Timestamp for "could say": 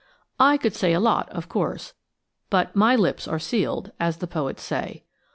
0.57-0.93